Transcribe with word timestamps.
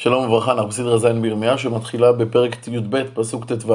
שלום 0.00 0.24
וברכה, 0.24 0.52
אנחנו 0.52 0.68
בסדרה 0.68 0.98
ז' 0.98 1.06
בירמיה 1.06 1.58
שמתחילה 1.58 2.12
בפרק 2.12 2.68
י"ב, 2.68 3.02
פסוק 3.14 3.44
ט"ו. 3.44 3.74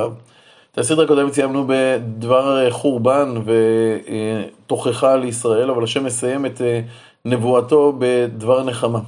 את 0.71 0.77
הסדרה 0.77 1.05
הקודמת 1.05 1.33
סיימנו 1.33 1.65
בדבר 1.67 2.71
חורבן 2.71 3.33
ותוכחה 3.45 5.15
לישראל, 5.15 5.69
אבל 5.69 5.83
השם 5.83 6.03
מסיים 6.05 6.45
את 6.45 6.61
אה, 6.61 6.81
נבואתו 7.25 7.93
בדבר 7.99 8.63
נחמה. 8.63 8.99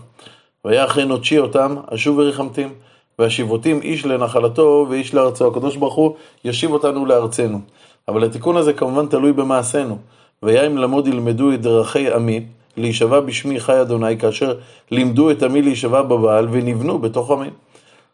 והיה 0.65 0.86
אחרי 0.86 1.05
נוטשי 1.05 1.39
אותם, 1.39 1.75
אשוב 1.93 2.17
וריחמתים, 2.17 2.73
והשיבותים 3.19 3.81
איש 3.81 4.05
לנחלתו 4.05 4.87
ואיש 4.89 5.13
לארצו. 5.13 5.47
הקדוש 5.47 5.75
ברוך 5.75 5.95
הוא 5.95 6.15
ישיב 6.45 6.71
אותנו 6.71 7.05
לארצנו. 7.05 7.59
אבל 8.07 8.23
התיקון 8.23 8.57
הזה 8.57 8.73
כמובן 8.73 9.07
תלוי 9.07 9.33
במעשינו. 9.33 9.97
והיה 10.43 10.67
אם 10.67 10.77
למוד 10.77 11.07
ילמדו 11.07 11.53
את 11.53 11.61
דרכי 11.61 12.13
עמי, 12.13 12.45
להישבע 12.78 13.19
בשמי 13.19 13.60
חי 13.60 13.81
אדוני, 13.81 14.17
כאשר 14.17 14.53
לימדו 14.92 15.31
את 15.31 15.44
עמי 15.44 15.62
להישבע 15.62 16.02
בבעל 16.02 16.48
ונבנו 16.52 16.99
בתוך 16.99 17.31
עמי. 17.31 17.49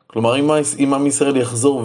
כלומר, 0.07 0.35
אם 0.79 0.93
עם 0.93 1.07
ישראל 1.07 1.37
יחזור 1.37 1.83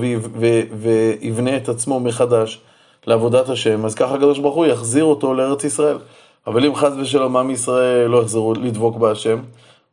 ויבנה 1.20 1.56
את 1.56 1.68
עצמו 1.68 2.00
מחדש 2.00 2.60
לעבודת 3.06 3.48
השם, 3.48 3.84
אז 3.84 3.94
ככה 3.94 4.14
הקדוש 4.14 4.38
ברוך 4.38 4.54
הוא 4.54 4.66
יחזיר 4.66 5.04
אותו 5.04 5.34
לארץ 5.34 5.64
ישראל. 5.64 5.98
אבל 6.46 6.64
אם 6.64 6.74
חס 6.74 6.92
ושלום 6.98 7.36
עם 7.36 7.50
ישראל 7.50 8.06
לא 8.06 8.22
יחזרו 8.22 8.54
לדבוק 8.54 8.96
בהשם, 8.96 9.38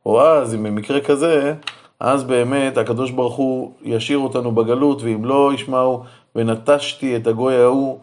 או 0.06 0.22
אז, 0.22 0.56
אם 0.56 0.64
במקרה 0.64 1.02
כזה, 1.02 1.54
אז 2.00 2.23
באמת 2.23 2.78
הקדוש 2.78 3.12
ברוך 3.12 3.36
הוא 3.36 3.72
ישאיר 3.84 4.18
אותנו 4.18 4.52
בגלות, 4.52 5.04
ואם 5.04 5.26
לא 5.26 5.52
ישמעו, 5.54 6.04
ונטשתי 6.36 7.16
את 7.16 7.28
הגוי 7.28 7.56
ההוא, 7.56 8.00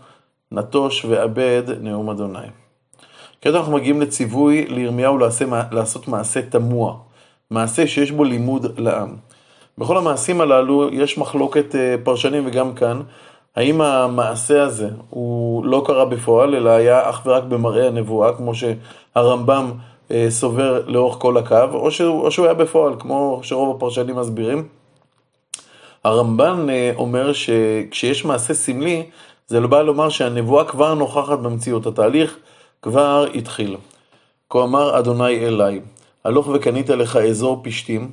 נטוש 0.53 1.05
ואבד 1.05 1.63
נאום 1.81 2.11
אדוני. 2.11 2.47
כעת 3.43 3.55
אנחנו 3.55 3.73
מגיעים 3.73 4.01
לציווי 4.01 4.67
לירמיהו 4.69 5.19
לעשות 5.73 6.09
מעשה 6.09 6.43
תמוה, 6.43 6.95
מעשה 7.51 7.87
שיש 7.87 8.11
בו 8.11 8.25
לימוד 8.25 8.79
לעם. 8.79 9.17
בכל 9.79 9.97
המעשים 9.97 10.41
הללו 10.41 10.89
יש 10.93 11.19
מחלוקת 11.19 11.75
אה, 11.75 11.95
פרשנים 12.05 12.47
וגם 12.47 12.75
כאן, 12.75 13.01
האם 13.57 13.81
המעשה 13.81 14.63
הזה 14.63 14.89
הוא 15.11 15.65
לא 15.65 15.83
קרה 15.87 16.05
בפועל, 16.05 16.55
אלא 16.55 16.71
היה 16.71 17.11
אך 17.11 17.23
ורק 17.27 17.43
במראה 17.43 17.87
הנבואה, 17.87 18.37
כמו 18.37 18.53
שהרמב"ם 18.55 19.71
אה, 20.11 20.27
סובר 20.29 20.83
לאורך 20.87 21.17
כל 21.19 21.37
הקו, 21.37 21.69
או 21.73 21.91
שהוא, 21.91 22.23
או 22.23 22.31
שהוא 22.31 22.47
היה 22.47 22.55
בפועל, 22.55 22.95
כמו 22.99 23.41
שרוב 23.43 23.77
הפרשנים 23.77 24.17
מסבירים. 24.17 24.69
הרמב"ן 26.05 26.67
אה, 26.71 26.93
אומר 26.97 27.33
שכשיש 27.33 28.25
מעשה 28.25 28.55
סמלי, 28.55 29.07
זה 29.47 29.61
לא 29.61 29.69
בא 29.69 29.83
לומר 29.83 30.09
שהנבואה 30.09 30.65
כבר 30.65 30.95
נוכחת 30.95 31.39
במציאות. 31.39 31.87
התהליך 31.87 32.39
כבר 32.83 33.27
התחיל. 33.35 33.77
כה 34.51 34.63
אמר 34.63 34.99
אדוני 34.99 35.47
אלי, 35.47 35.81
הלוך 36.25 36.49
וקנית 36.55 36.89
לך 36.91 37.17
אזור 37.17 37.61
פשתים, 37.63 38.11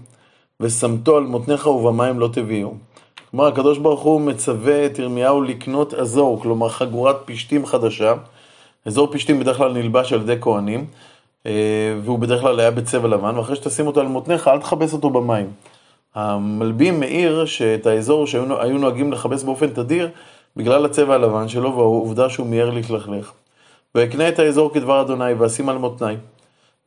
ושמתו 0.59 1.17
על 1.17 1.23
מותניך 1.23 1.67
ובמים 1.67 2.19
לא 2.19 2.29
תביאו. 2.33 2.73
כלומר, 3.31 3.47
הקדוש 3.47 3.77
ברוך 3.77 4.01
הוא 4.01 4.21
מצווה 4.21 4.85
את 4.85 4.99
ירמיהו 4.99 5.41
לקנות 5.41 5.93
אזור, 5.93 6.41
כלומר 6.41 6.69
חגורת 6.69 7.15
פשתים 7.25 7.65
חדשה. 7.65 8.13
אזור 8.85 9.07
פשתים 9.11 9.39
בדרך 9.39 9.57
כלל 9.57 9.73
נלבש 9.73 10.13
על 10.13 10.21
ידי 10.21 10.35
כהנים, 10.41 10.85
אה, 11.45 11.51
והוא 12.03 12.19
בדרך 12.19 12.41
כלל 12.41 12.59
היה 12.59 12.71
בצבע 12.71 13.07
לבן, 13.07 13.37
ואחרי 13.37 13.55
שתשים 13.55 13.87
אותו 13.87 13.99
על 13.99 14.07
מותניך, 14.07 14.47
אל 14.47 14.59
תכבס 14.59 14.93
אותו 14.93 15.09
במים. 15.09 15.51
המלבים 16.15 16.99
מעיר 16.99 17.45
שאת 17.45 17.85
האזור 17.85 18.27
שהיו 18.27 18.77
נוהגים 18.77 19.13
לכבס 19.13 19.43
באופן 19.43 19.67
תדיר, 19.67 20.09
בגלל 20.55 20.85
הצבע 20.85 21.15
הלבן 21.15 21.47
שלו 21.47 21.75
והעובדה 21.75 22.29
שהוא 22.29 22.47
מיהר 22.47 22.69
להתלכלך. 22.69 23.31
ואקנה 23.95 24.29
את 24.29 24.39
האזור 24.39 24.73
כדבר 24.73 25.01
אדוני, 25.01 25.33
ואשים 25.33 25.69
על 25.69 25.77
מותני. 25.77 26.15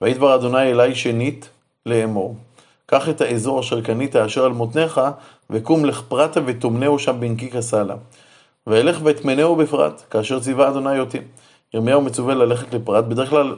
ויהי 0.00 0.14
דבר 0.14 0.34
אדוני 0.34 0.70
אלי 0.72 0.94
שנית 0.94 1.48
לאמור. 1.86 2.36
קח 2.86 3.08
את 3.08 3.20
האזור 3.20 3.60
אשר 3.60 3.80
קנית 3.80 4.16
אשר 4.16 4.44
על 4.44 4.52
מותניך, 4.52 5.00
וקום 5.50 5.84
לך 5.84 6.02
פרטה 6.08 6.40
ותאמנהו 6.46 6.98
שם 6.98 7.20
בנקיק 7.20 7.56
הסלה. 7.56 7.94
ואלך 8.66 9.00
ואטמנהו 9.02 9.56
בפרט, 9.56 10.02
כאשר 10.10 10.40
ציווה 10.40 10.68
אדוני 10.68 11.00
אותי. 11.00 11.18
ירמיהו 11.74 12.00
מצווה 12.00 12.34
ללכת 12.34 12.74
לפרט, 12.74 13.04
בדרך 13.04 13.30
כלל 13.30 13.56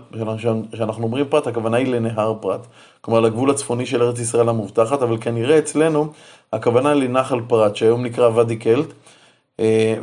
כשאנחנו 0.73 1.03
אומרים 1.03 1.27
פרט, 1.29 1.47
הכוונה 1.47 1.77
היא 1.77 1.87
לנהר 1.87 2.35
פרט. 2.41 2.67
כלומר 3.01 3.21
לגבול 3.21 3.51
הצפוני 3.51 3.87
של 3.87 4.03
ארץ 4.03 4.19
ישראל 4.19 4.49
המובטחת, 4.49 5.03
אבל 5.03 5.17
כנראה 5.21 5.59
אצלנו 5.59 6.13
הכוונה 6.53 6.95
לנחל 6.95 7.41
פרט, 7.49 7.77
שהיום 7.77 8.03
נקרא 8.03 8.29
ואדי 8.29 8.57
קלט, 8.57 8.87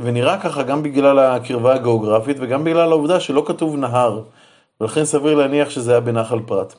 ונראה 0.02 0.42
ככה 0.42 0.64
גם 0.64 0.84
בגלל 0.84 1.20
הקרבה 1.20 1.74
הגיאוגרפית 1.74 2.38
וגם 2.40 2.64
בגלל 2.64 2.92
העובדה 2.92 3.20
שלא 3.20 3.44
כתוב 3.46 3.76
נהר, 3.76 4.22
ולכן 4.82 5.06
סביר 5.06 5.36
להניח 5.36 5.70
שזה 5.70 5.92
היה 5.92 6.00
בנחל 6.00 6.40
פרת. 6.46 6.76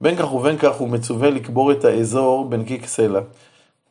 בין 0.00 0.16
כך 0.16 0.32
ובין 0.34 0.58
כך 0.58 0.74
הוא 0.74 0.88
מצווה 0.88 1.30
לקבור 1.30 1.72
את 1.72 1.84
האזור 1.84 2.44
בנקיק 2.44 2.86
סלע. 2.86 3.20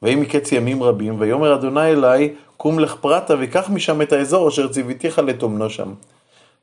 ויהי 0.02 0.16
מקץ 0.16 0.52
ימים 0.52 0.84
רבים, 0.84 1.16
ויאמר 1.20 1.56
אדוני 1.56 1.92
אלי, 1.92 2.34
קום 2.58 2.80
לך 2.80 2.96
פרטה, 2.96 3.34
וקח 3.40 3.70
משם 3.70 4.02
את 4.02 4.14
האזור 4.14 4.48
אשר 4.48 4.68
ציוויתיך 4.68 5.20
לטומנו 5.20 5.70
שם. 5.70 5.94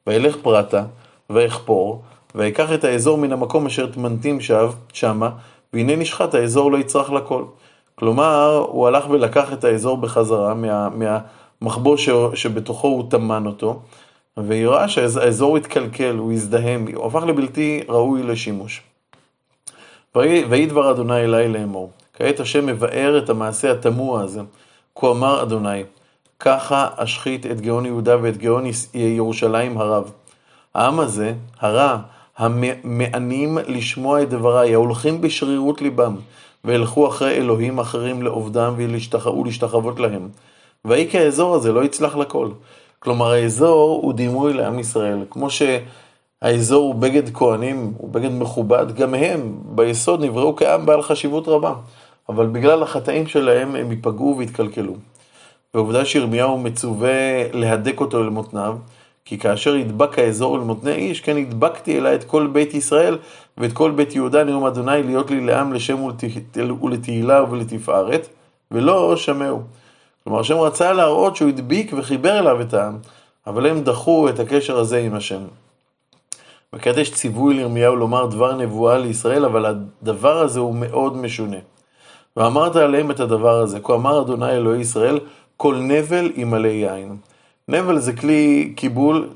וילך 0.06 0.37
פרטה, 0.43 0.84
ואכפור, 1.31 2.03
ויקח 2.34 2.72
את 2.72 2.84
האזור 2.84 3.19
מן 3.19 3.32
המקום 3.32 3.67
אשר 3.67 3.87
טמנתים 3.87 4.41
שב, 4.41 4.71
שמה, 4.93 5.31
והנה 5.72 5.97
נשחט 5.97 6.34
האזור 6.34 6.72
לא 6.72 6.78
יצרח 6.78 7.11
לכל. 7.11 7.44
כלומר, 7.94 8.67
הוא 8.69 8.87
הלך 8.87 9.11
ולקח 9.11 9.53
את 9.53 9.65
האזור 9.65 9.97
בחזרה 9.97 10.55
מה, 10.55 10.88
מה, 10.88 11.19
מחבוא 11.62 11.97
שבתוכו 12.34 12.88
הוא 12.88 13.10
טמן 13.10 13.47
אותו, 13.47 13.81
והיא 14.37 14.69
שהאזור 14.87 15.56
התקלקל, 15.56 16.16
הוא 16.16 16.32
הזדהם, 16.32 16.87
הוא 16.94 17.06
הפך 17.06 17.22
לבלתי 17.22 17.82
ראוי 17.88 18.22
לשימוש. 18.22 18.82
ויהי 20.15 20.66
דבר 20.66 20.91
אדוני 20.91 21.25
אלי 21.25 21.49
לאמור, 21.49 21.91
כעת 22.15 22.41
השם 22.41 22.66
מבאר 22.66 23.19
את 23.19 23.31
המעשה 23.31 23.72
התמוה 23.72 24.22
הזה, 24.22 24.41
כה 24.94 25.10
אמר 25.10 25.43
אדוני, 25.43 25.82
ככה 26.41 26.88
אשחית 26.97 27.47
את 27.47 27.60
גאון 27.60 27.87
יהודה 27.87 28.16
ואת 28.22 28.37
גאון 28.37 28.65
ירושלים 28.94 29.78
הרב. 29.78 30.10
העם 30.75 31.00
הזה, 31.00 31.34
הרע, 31.60 31.99
המענים 32.38 33.59
לשמוע 33.66 34.22
את 34.22 34.28
דבריי, 34.28 34.75
ההולכים 34.75 35.20
בשרירות 35.20 35.82
ליבם, 35.82 36.16
וילכו 36.65 37.09
אחרי 37.09 37.32
אלוהים 37.32 37.78
אחרים 37.78 38.22
לעובדם 38.22 38.75
ולהשתחוות 38.76 40.00
להם. 40.00 40.28
ויהי 40.84 41.10
כי 41.10 41.18
האזור 41.18 41.54
הזה 41.54 41.72
לא 41.72 41.84
יצלח 41.84 42.16
לכל. 42.16 42.48
כלומר, 42.98 43.30
האזור 43.30 44.00
הוא 44.02 44.12
דימוי 44.12 44.52
לעם 44.52 44.78
ישראל. 44.78 45.24
כמו 45.30 45.48
שהאזור 45.50 46.82
הוא 46.82 46.94
בגד 46.94 47.34
כהנים, 47.34 47.92
הוא 47.96 48.10
בגד 48.10 48.32
מכובד, 48.32 48.94
גם 48.94 49.14
הם 49.14 49.58
ביסוד 49.64 50.24
נבראו 50.24 50.56
כעם 50.56 50.86
בעל 50.86 51.02
חשיבות 51.02 51.48
רבה. 51.48 51.74
אבל 52.28 52.46
בגלל 52.46 52.82
החטאים 52.82 53.26
שלהם 53.26 53.76
הם 53.76 53.90
ייפגעו 53.90 54.36
והתקלקלו. 54.38 54.94
ועובדה 55.74 56.04
שירמיהו 56.04 56.58
מצווה 56.58 57.52
להדק 57.52 58.00
אותו 58.00 58.20
אל 58.20 58.28
מותניו, 58.28 58.76
כי 59.24 59.38
כאשר 59.38 59.76
ידבק 59.76 60.19
האזור 60.19 60.56
אל 60.56 60.60
מותני 60.60 60.92
איש, 60.92 61.20
כן 61.20 61.36
הדבקתי 61.36 61.98
אליי 61.98 62.14
את 62.14 62.24
כל 62.24 62.46
בית 62.46 62.74
ישראל 62.74 63.19
ואת 63.58 63.72
כל 63.72 63.90
בית 63.90 64.14
יהודה 64.14 64.44
נאום 64.44 64.66
אדוני 64.66 65.02
להיות 65.02 65.30
לי 65.30 65.40
לעם 65.40 65.72
לשם 65.72 66.02
ולתהילה 66.82 67.44
ולתפארת, 67.50 68.28
ולא 68.70 69.16
שמעו. 69.16 69.62
כלומר, 70.25 70.41
השם 70.41 70.56
רצה 70.56 70.92
להראות 70.92 71.36
שהוא 71.36 71.48
הדביק 71.48 71.92
וחיבר 71.97 72.38
אליו 72.38 72.60
את 72.60 72.75
העם, 72.75 72.98
אבל 73.47 73.66
הם 73.66 73.81
דחו 73.81 74.28
את 74.28 74.38
הקשר 74.38 74.78
הזה 74.78 74.98
עם 74.98 75.14
השם. 75.14 75.42
וכעת 76.72 76.97
יש 76.97 77.12
ציווי 77.12 77.54
לירמיהו 77.54 77.97
לומר 77.97 78.26
דבר 78.26 78.56
נבואה 78.56 78.98
לישראל, 78.98 79.44
אבל 79.44 79.66
הדבר 79.66 80.38
הזה 80.38 80.60
הוא 80.60 80.75
מאוד 80.75 81.16
משונה. 81.16 81.56
ואמרת 82.36 82.76
עליהם 82.76 83.10
את 83.10 83.20
הדבר 83.20 83.60
הזה, 83.60 83.81
כה 83.81 83.94
אמר 83.94 84.22
אדוני 84.22 84.53
אלוהי 84.53 84.81
ישראל, 84.81 85.19
כל 85.56 85.75
נבל 85.75 86.32
ימלא 86.37 86.69
יין. 86.69 87.16
נבל 87.69 87.98
זה 87.98 88.12
כלי 88.12 88.72
קיבול 88.76 89.28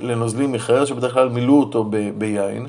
לנוזלים 0.00 0.52
מחרר, 0.52 0.84
שבדרך 0.84 1.14
כלל 1.14 1.28
מילאו 1.28 1.60
אותו 1.60 1.84
ב- 1.84 2.10
ביין. 2.18 2.66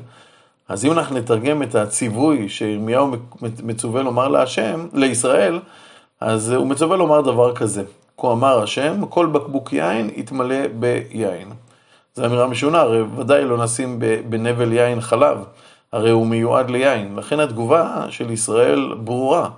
אז 0.68 0.84
אם 0.84 0.92
אנחנו 0.92 1.16
נתרגם 1.18 1.62
את 1.62 1.74
הציווי 1.74 2.48
שירמיהו 2.48 3.10
מצווה 3.62 4.02
לומר 4.02 4.28
להשם, 4.28 4.86
לישראל, 4.92 5.58
אז 6.24 6.52
הוא 6.52 6.66
מצווה 6.66 6.96
לומר 6.96 7.20
דבר 7.20 7.54
כזה, 7.54 7.82
כה 8.18 8.32
אמר 8.32 8.62
השם, 8.62 9.06
כל 9.06 9.26
בקבוק 9.26 9.72
יין 9.72 10.10
יתמלא 10.16 10.68
ביין. 10.68 11.48
זו 12.14 12.26
אמירה 12.26 12.46
משונה, 12.46 12.80
הרי 12.80 13.02
ודאי 13.02 13.44
לא 13.44 13.64
נשים 13.64 13.98
בנבל 14.28 14.72
יין 14.72 15.00
חלב, 15.00 15.38
הרי 15.92 16.10
הוא 16.10 16.26
מיועד 16.26 16.70
ליין. 16.70 17.16
לכן 17.16 17.40
התגובה 17.40 18.06
של 18.10 18.30
ישראל 18.30 18.94
ברורה. 19.04 19.48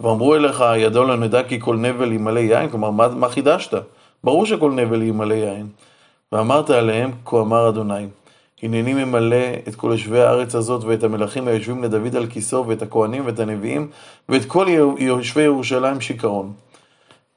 ואמרו 0.00 0.34
אליך, 0.34 0.64
ידוע 0.76 1.06
לא 1.06 1.16
נדע 1.16 1.42
כי 1.42 1.60
כל 1.60 1.76
נבל 1.76 2.12
ימלא 2.12 2.40
יין, 2.40 2.70
כלומר, 2.70 2.90
מה, 2.90 3.08
מה 3.08 3.28
חידשת? 3.28 3.82
ברור 4.24 4.46
שכל 4.46 4.70
נבל 4.70 5.02
ימלא 5.02 5.34
יין. 5.34 5.66
ואמרת 6.32 6.70
עליהם, 6.70 7.10
כה 7.24 7.40
אמר 7.40 7.68
אדוני, 7.68 8.06
הנני 8.62 8.94
ממלא 8.94 9.46
את 9.68 9.74
כל 9.74 9.88
יושבי 9.90 10.20
הארץ 10.20 10.54
הזאת 10.54 10.84
ואת 10.84 11.04
המלכים 11.04 11.48
היושבים 11.48 11.84
לדוד 11.84 12.16
על 12.16 12.26
כיסאו 12.26 12.66
ואת 12.66 12.82
הכהנים 12.82 13.26
ואת 13.26 13.40
הנביאים 13.40 13.88
ואת 14.28 14.44
כל 14.44 14.66
יושבי 14.98 15.42
ירושלים 15.42 16.00
שיכרון. 16.00 16.52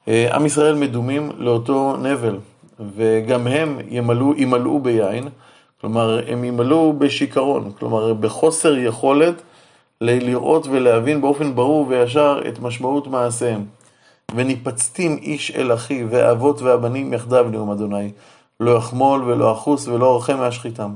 אה, 0.08 0.36
עם 0.36 0.46
ישראל 0.46 0.74
מדומים 0.74 1.30
לאותו 1.38 1.96
נבל, 1.96 2.38
וגם 2.96 3.46
הם 3.46 3.78
ימלאו, 3.88 4.34
ימלאו 4.36 4.80
ביין, 4.80 5.28
כלומר 5.80 6.20
הם 6.28 6.44
ימלאו 6.44 6.92
בשיכרון, 6.92 7.72
כלומר 7.78 8.14
בחוסר 8.14 8.78
יכולת 8.78 9.42
לראות 10.00 10.66
ולהבין 10.66 11.20
באופן 11.20 11.54
ברור 11.54 11.86
וישר 11.88 12.40
את 12.48 12.58
משמעות 12.58 13.06
מעשיהם. 13.06 13.64
וניפצתים 14.34 15.18
איש 15.22 15.50
אל 15.50 15.74
אחיו, 15.74 16.10
והאבות 16.10 16.62
והבנים 16.62 17.12
יחדיו 17.12 17.46
נאום 17.50 17.70
אדוני. 17.70 18.10
לא 18.60 18.76
יחמול 18.76 19.22
ולא 19.22 19.52
אחוס 19.52 19.88
ולא 19.88 20.16
רחם 20.16 20.38
מהשחיתם. 20.38 20.90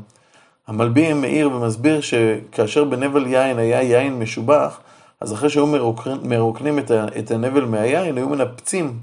המלבי 0.70 1.12
מאיר 1.12 1.50
ומסביר 1.52 2.00
שכאשר 2.00 2.84
בנבל 2.84 3.26
יין 3.26 3.58
היה 3.58 3.82
יין 3.82 4.18
משובח, 4.18 4.80
אז 5.20 5.32
אחרי 5.32 5.50
שהיו 5.50 5.66
מרוקנים 6.22 6.78
את 7.18 7.30
הנבל 7.30 7.64
מהיין, 7.64 8.16
היו 8.16 8.28
מנפצים, 8.28 8.98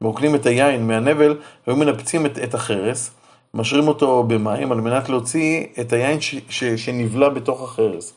מרוקנים 0.00 0.34
את 0.34 0.46
היין 0.46 0.86
מהנבל, 0.86 1.36
היו 1.66 1.76
מנפצים 1.76 2.26
את, 2.26 2.38
את 2.38 2.54
החרס, 2.54 3.10
משרים 3.54 3.88
אותו 3.88 4.22
במים 4.22 4.72
על 4.72 4.80
מנת 4.80 5.08
להוציא 5.08 5.64
את 5.80 5.92
היין 5.92 6.20
ש, 6.20 6.34
ש, 6.48 6.64
שנבלע 6.64 7.28
בתוך 7.28 7.62
החרס. 7.62 8.12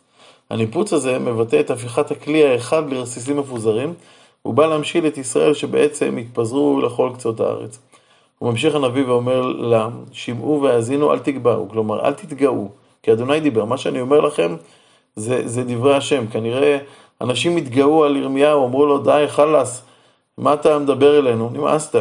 הניפוץ 0.49 0.93
הזה 0.93 1.19
מבטא 1.19 1.59
את 1.59 1.71
הפיכת 1.71 2.11
הכלי 2.11 2.47
האחד 2.47 2.93
לרסיסים 2.93 3.37
מפוזרים, 3.37 3.93
הוא 4.41 4.53
בא 4.53 4.65
להמשיל 4.65 5.07
את 5.07 5.17
ישראל 5.17 5.53
שבעצם 5.53 6.17
התפזרו 6.17 6.81
לכל 6.81 7.11
קצות 7.13 7.39
הארץ. 7.39 7.79
הוא 8.39 8.51
ממשיך 8.51 8.75
הנביא 8.75 9.05
ואומר 9.07 9.41
לה, 9.41 9.87
שמעו 10.11 10.61
והאזינו, 10.61 11.13
אל 11.13 11.19
תגבהו, 11.19 11.69
כלומר, 11.69 12.05
אל 12.05 12.13
תתגאו, 12.13 12.67
כי 13.03 13.11
אדוני 13.11 13.39
דיבר. 13.39 13.65
מה 13.65 13.77
שאני 13.77 14.01
אומר 14.01 14.19
לכם, 14.19 14.55
זה, 15.15 15.47
זה 15.47 15.63
דברי 15.63 15.95
השם. 15.95 16.27
כנראה 16.27 16.77
אנשים 17.21 17.57
התגאו 17.57 18.03
על 18.03 18.17
ירמיהו, 18.17 18.65
אמרו 18.65 18.85
לו, 18.85 18.97
די, 18.97 19.25
חלאס, 19.27 19.81
מה 20.37 20.53
אתה 20.53 20.79
מדבר 20.79 21.19
אלינו? 21.19 21.49
נמאסת. 21.53 21.95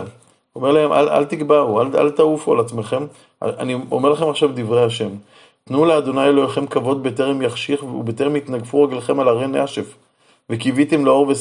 אומר 0.56 0.72
להם, 0.72 0.92
אל, 0.92 1.08
אל 1.08 1.24
תגבהו, 1.24 1.80
אל, 1.80 1.86
אל 1.94 2.10
תעופו 2.10 2.52
על 2.52 2.60
עצמכם. 2.60 3.06
אני 3.42 3.76
אומר 3.90 4.08
לכם 4.08 4.28
עכשיו 4.28 4.50
דברי 4.54 4.84
השם. 4.84 5.08
תנו 5.64 5.84
לאדוני 5.84 6.24
אלוהיכם 6.24 6.66
כבוד 6.66 7.02
בטרם 7.02 7.42
יחשיך 7.42 7.82
ובטרם 7.82 8.36
יתנגפו 8.36 8.82
רגליכם 8.82 9.20
על 9.20 9.28
הרי 9.28 9.46
נשף. 9.46 9.94
וקיוויתם 10.50 11.04
לאור 11.04 11.32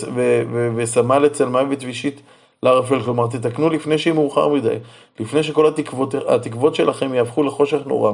ושמה 0.75 1.25
אצל 1.25 1.45
מוות 1.45 1.83
וישית 1.83 2.21
לערפל, 2.65 3.01
כלומר 3.01 3.27
תתקנו 3.27 3.69
לפני 3.69 3.97
שיהיה 3.97 4.13
מאוחר 4.13 4.47
מדי, 4.47 4.75
לפני 5.19 5.43
שכל 5.43 5.67
התקוות, 5.67 6.15
התקוות 6.27 6.75
שלכם 6.75 7.13
יהפכו 7.13 7.43
לחושך 7.43 7.79
נורא. 7.85 8.11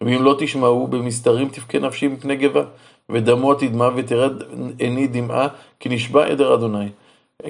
ואם 0.00 0.22
לא 0.22 0.34
תשמעו, 0.38 0.86
במסתרים 0.86 1.48
תבכה 1.48 1.78
נפשי 1.78 2.08
מפני 2.08 2.36
גבה, 2.36 2.62
ודמו 3.10 3.54
תדמע 3.54 3.88
ותרד 3.96 4.42
עיני 4.78 5.06
דמעה, 5.06 5.48
כי 5.80 5.88
נשבע 5.88 6.26
עדר 6.26 6.54
אדוני. 6.54 6.88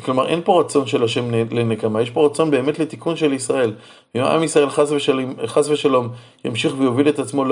כלומר, 0.04 0.28
אין 0.28 0.40
פה 0.44 0.60
רצון 0.60 0.86
של 0.86 1.04
השם 1.04 1.30
לנקמה, 1.30 2.02
יש 2.02 2.10
פה 2.10 2.26
רצון 2.26 2.50
באמת 2.50 2.78
לתיקון 2.78 3.16
של 3.16 3.32
ישראל. 3.32 3.72
אם 4.16 4.20
עם 4.20 4.42
ישראל 4.42 4.70
חס 4.70 4.92
ושלום, 4.92 5.34
חס 5.46 5.68
ושלום 5.68 6.08
ימשיך 6.44 6.74
ויוביל 6.78 7.08
את 7.08 7.18
עצמו 7.18 7.44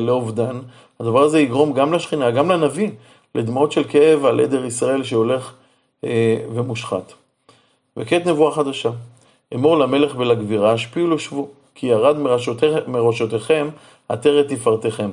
לאובדן, 0.00 0.58
הדבר 1.00 1.22
הזה 1.22 1.40
יגרום 1.40 1.72
גם 1.72 1.92
לשכינה, 1.92 2.30
גם 2.30 2.50
לנביא, 2.50 2.90
לדמעות 3.34 3.72
של 3.72 3.84
כאב 3.84 4.24
על 4.24 4.40
עדר 4.40 4.64
ישראל 4.64 5.02
שהולך 5.02 5.52
אה, 6.04 6.36
ומושחת. 6.54 7.12
וכעת 7.96 8.26
נבואה 8.26 8.52
חדשה. 8.52 8.90
אמור 9.54 9.78
למלך 9.78 10.14
ולגבירה, 10.18 10.72
השפיעו 10.72 11.10
לשבו, 11.10 11.48
כי 11.74 11.86
ירד 11.86 12.16
מראשותיכם 12.86 13.68
עטרת 14.08 14.48
תפארתכם. 14.48 15.10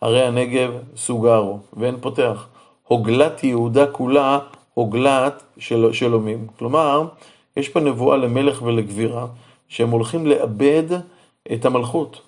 הרי 0.00 0.22
הנגב 0.22 0.70
סוגרו, 0.96 1.58
ואין 1.72 1.96
פותח. 2.00 2.46
הוגלת 2.84 3.44
יהודה 3.44 3.86
כולה, 3.86 4.38
הוגלת 4.74 5.42
של, 5.58 5.92
שלומים. 5.92 6.46
כלומר, 6.58 7.04
יש 7.56 7.68
פה 7.68 7.80
נבואה 7.80 8.16
למלך 8.16 8.62
ולגבירה, 8.62 9.26
שהם 9.68 9.90
הולכים 9.90 10.26
לאבד 10.26 10.84
את 11.52 11.64
המלכות, 11.64 12.20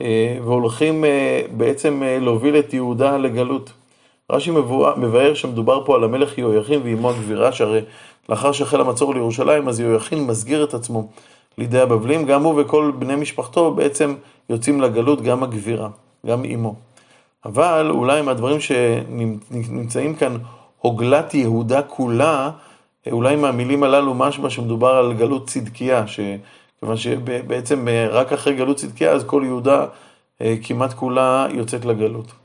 אה, 0.00 0.38
והולכים 0.44 1.04
אה, 1.04 1.42
בעצם 1.56 2.02
להוביל 2.20 2.58
את 2.58 2.74
יהודה 2.74 3.16
לגלות. 3.16 3.72
רש"י 4.30 4.50
מבאר 4.96 5.34
שמדובר 5.34 5.84
פה 5.84 5.94
על 5.94 6.04
המלך 6.04 6.38
יהויכין 6.38 6.80
ואימו 6.84 7.10
הגבירה, 7.10 7.52
שהרי 7.52 7.80
לאחר 8.28 8.52
שהחל 8.52 8.80
המצור 8.80 9.14
לירושלים, 9.14 9.68
אז 9.68 9.80
יהויכין 9.80 10.26
מסגיר 10.26 10.64
את 10.64 10.74
עצמו 10.74 11.08
לידי 11.58 11.80
הבבלים, 11.80 12.24
גם 12.24 12.42
הוא 12.42 12.60
וכל 12.60 12.92
בני 12.98 13.16
משפחתו 13.16 13.74
בעצם 13.74 14.14
יוצאים 14.50 14.80
לגלות, 14.80 15.22
גם 15.22 15.42
הגבירה, 15.42 15.88
גם 16.26 16.44
אימו. 16.44 16.74
אבל 17.44 17.90
אולי 17.90 18.22
מהדברים 18.22 18.60
שנמצאים 18.60 20.14
כאן, 20.14 20.36
הוגלת 20.78 21.34
יהודה 21.34 21.82
כולה, 21.82 22.50
אולי 23.10 23.36
מהמילים 23.36 23.82
הללו 23.82 24.14
משמע 24.14 24.50
שמדובר 24.50 24.94
על 24.94 25.12
גלות 25.12 25.48
צדקיה, 25.48 26.04
כיוון 26.80 26.96
שבעצם 26.96 27.88
רק 28.10 28.32
אחרי 28.32 28.54
גלות 28.54 28.76
צדקיה 28.76 29.12
אז 29.12 29.24
כל 29.24 29.42
יהודה 29.44 29.86
אה, 30.40 30.54
כמעט 30.62 30.92
כולה 30.92 31.46
יוצאת 31.50 31.84
לגלות. 31.84 32.41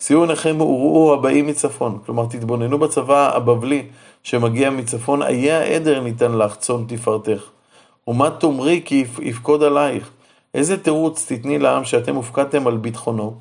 שאו 0.00 0.20
עיניכם 0.20 0.60
וראו 0.60 1.14
הבאים 1.14 1.46
מצפון, 1.46 1.98
כלומר 2.06 2.26
תתבוננו 2.26 2.78
בצבא 2.78 3.36
הבבלי 3.36 3.86
שמגיע 4.22 4.70
מצפון, 4.70 5.22
איה 5.22 5.60
העדר 5.60 6.00
ניתן 6.00 6.32
לך 6.32 6.56
צאן 6.56 6.84
תפארתך. 6.88 7.42
ומה 8.08 8.30
תאמרי 8.30 8.82
כי 8.84 9.04
יפקוד 9.22 9.62
עלייך? 9.62 10.10
איזה 10.54 10.82
תירוץ 10.82 11.32
תתני 11.32 11.58
לעם 11.58 11.84
שאתם 11.84 12.14
הופקדתם 12.14 12.66
על 12.66 12.76
ביטחונו, 12.76 13.34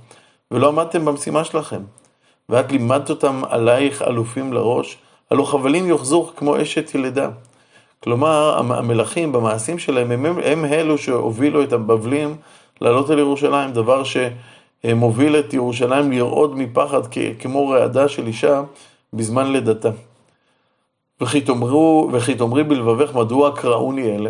ולא 0.52 0.68
עמדתם 0.68 1.06
במשימה 1.06 1.44
שלכם? 1.44 1.82
ואת 2.50 2.72
לימדת 2.72 3.10
אותם 3.10 3.42
עלייך 3.50 4.02
אלופים 4.02 4.54
לראש, 4.54 4.98
הלא 5.32 5.44
חבלים 5.44 5.88
יוחזוך 5.88 6.34
כמו 6.36 6.62
אשת 6.62 6.96
ילדה. 6.96 7.30
כלומר, 8.04 8.58
המלכים 8.58 9.32
במעשים 9.32 9.80
שלהם 9.80 10.12
הם, 10.12 10.26
הם 10.44 10.66
אלו 10.66 10.98
שהובילו 10.98 11.64
את 11.64 11.74
הבבלים 11.74 12.36
לעלות 12.82 13.12
אל 13.12 13.20
ירושלים, 13.20 13.72
דבר 13.72 14.04
ש... 14.04 14.18
מוביל 14.84 15.40
את 15.40 15.54
ירושלים 15.54 16.12
לרעוד 16.12 16.58
מפחד 16.58 17.02
כמו 17.40 17.70
רעדה 17.70 18.08
של 18.08 18.28
אישה 18.28 18.62
בזמן 19.14 19.52
לידתה. 19.52 19.90
וכי 21.22 21.42
תאמרו, 21.42 22.10
וכי 22.14 22.36
תאמרי 22.36 22.64
בלבבך 22.64 23.16
מדוע 23.16 23.56
קראוני 23.56 24.16
אלה? 24.16 24.30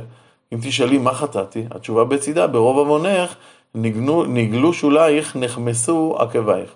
אם 0.53 0.57
תשאלי 0.61 0.97
מה 0.97 1.13
חטאתי, 1.13 1.65
התשובה 1.71 2.03
בצידה, 2.03 2.47
ברוב 2.47 2.77
עוונך 2.77 3.35
נגנו, 3.75 4.23
נגלו 4.23 4.73
שולייך, 4.73 5.35
נחמסו 5.35 6.15
עקבייך. 6.19 6.69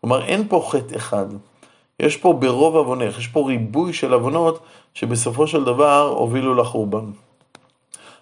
כלומר, 0.00 0.24
אין 0.24 0.48
פה 0.48 0.68
חטא 0.70 0.96
אחד. 0.96 1.26
יש 2.00 2.16
פה 2.16 2.32
ברוב 2.32 2.76
עוונך, 2.76 3.18
יש 3.18 3.26
פה 3.26 3.44
ריבוי 3.46 3.92
של 3.92 4.12
עוונות 4.12 4.58
שבסופו 4.94 5.46
של 5.46 5.64
דבר 5.64 6.14
הובילו 6.16 6.54
לחורבן. 6.54 7.04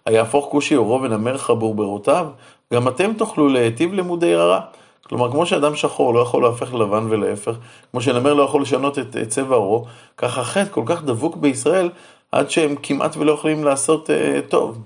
היהפוך 0.07 0.47
כושי 0.51 0.75
עורו 0.75 1.03
ונמר 1.03 1.39
חבור 1.39 1.75
ברותיו, 1.75 2.27
גם 2.75 2.89
אתם 2.89 3.13
תוכלו 3.13 3.49
להיטיב 3.49 3.93
לימודי 3.93 4.35
רע. 4.35 4.61
כלומר, 5.09 5.31
כמו 5.31 5.47
שאדם 5.47 5.77
שחור 5.77 6.15
לא 6.15 6.21
יכול 6.21 6.43
להפך 6.43 6.75
לבן 6.75 7.07
ולהפך, 7.09 7.53
כמו 7.91 8.01
שנמר 8.01 8.35
לא 8.35 8.43
יכול 8.43 8.63
לשנות 8.63 8.99
את, 8.99 9.17
את 9.17 9.29
צבע 9.29 9.57
עורו, 9.57 9.85
ככה 10.17 10.45
חטא 10.45 10.71
כל 10.71 10.83
כך 10.87 11.03
דבוק 11.03 11.37
בישראל, 11.37 11.91
עד 12.33 12.51
שהם 12.51 12.75
כמעט 12.83 13.17
ולא 13.17 13.33
יכולים 13.33 13.65
לעשות 13.65 14.11
uh, 14.11 14.51
טוב. 14.51 14.79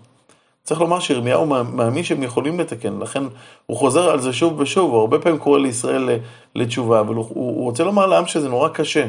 צריך 0.62 0.80
לומר 0.80 1.00
שירמיהו 1.00 1.46
מאמין 1.46 2.04
שהם 2.04 2.22
יכולים 2.22 2.60
לתקן, 2.60 2.98
לכן 3.00 3.22
הוא 3.66 3.76
חוזר 3.76 4.10
על 4.10 4.20
זה 4.20 4.32
שוב 4.32 4.60
ושוב, 4.60 4.90
הוא 4.90 5.00
הרבה 5.00 5.18
פעמים 5.18 5.38
קורא 5.38 5.58
לישראל 5.58 6.08
לתשובה, 6.54 7.00
אבל 7.00 7.14
הוא, 7.14 7.26
הוא 7.28 7.64
רוצה 7.64 7.84
לומר 7.84 8.06
לעם 8.06 8.26
שזה 8.26 8.48
נורא 8.48 8.68
קשה, 8.68 9.06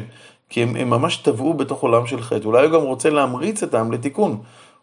כי 0.48 0.62
הם, 0.62 0.76
הם 0.76 0.90
ממש 0.90 1.16
טבעו 1.16 1.54
בתוך 1.54 1.82
עולם 1.82 2.06
של 2.06 2.20
חטא, 2.22 2.44
אולי 2.44 2.66
הוא 2.66 2.72
גם 2.72 2.82
רוצה 2.82 3.10
להמריץ 3.10 3.62
את 3.62 3.74
העם 3.74 3.92
לתיקון, 3.92 4.40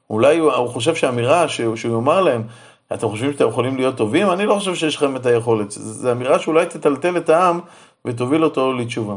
אולי 0.10 0.38
הוא, 0.38 0.54
הוא 0.54 0.70
חושב 0.70 0.96
שהאמירה 0.96 1.48
שהוא, 1.48 1.76
שהוא 1.76 1.96
יאמר 1.96 2.22
להם, 2.22 2.44
אתם 2.94 3.10
חושבים 3.10 3.32
שאתם 3.32 3.48
יכולים 3.48 3.78
להיות 3.78 3.98
טובים? 3.98 4.32
אני 4.32 4.46
לא 4.46 4.56
חושב 4.56 4.76
שיש 4.76 4.96
לכם 4.96 5.16
את 5.16 5.26
היכולת. 5.26 5.72
זו 5.72 6.12
אמירה 6.12 6.40
שאולי 6.40 6.66
תטלטל 6.66 7.18
את 7.18 7.30
העם 7.30 7.60
ותוביל 8.06 8.44
אותו 8.44 8.74
לתשובה. 8.74 9.16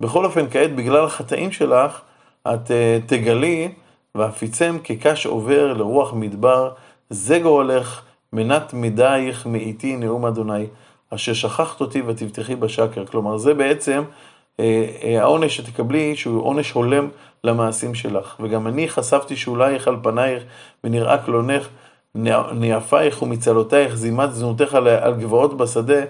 בכל 0.00 0.24
אופן, 0.24 0.50
כעת, 0.50 0.76
בגלל 0.76 1.04
החטאים 1.04 1.52
שלך, 1.52 2.00
את 2.42 2.66
uh, 2.66 2.70
תגלי, 3.06 3.72
ואפיצם 4.14 4.78
כקש 4.84 5.26
עובר 5.26 5.72
לרוח 5.72 6.12
מדבר, 6.12 6.70
זה 7.10 7.38
גורלך, 7.38 8.02
מנת 8.32 8.74
מדייך 8.74 9.46
מאיתי 9.46 9.96
נאום 9.96 10.26
אדוני, 10.26 10.66
אשר 11.14 11.32
שכחת 11.32 11.80
אותי 11.80 12.02
ותבטחי 12.02 12.56
בשקר. 12.56 13.06
כלומר, 13.06 13.36
זה 13.36 13.54
בעצם 13.54 14.02
uh, 14.02 14.60
uh, 14.60 15.06
העונש 15.20 15.56
שתקבלי, 15.56 16.16
שהוא 16.16 16.42
עונש 16.42 16.70
הולם 16.70 17.08
למעשים 17.44 17.94
שלך. 17.94 18.36
וגם 18.40 18.66
אני 18.66 18.88
חשפתי 18.88 19.36
שאולייך 19.36 19.88
על 19.88 19.96
פנייך 20.02 20.42
ונראה 20.84 21.18
קלונך. 21.18 21.68
ניאפייך 22.52 23.22
ומצלותייך 23.22 23.94
זימת 23.94 24.32
זנותיך 24.32 24.74
על 24.74 25.14
גבעות 25.14 25.56
בשדה, 25.56 26.00